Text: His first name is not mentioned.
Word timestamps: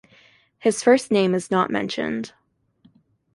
His 0.57 0.81
first 0.81 1.11
name 1.11 1.35
is 1.35 1.51
not 1.51 1.69
mentioned. 1.69 2.33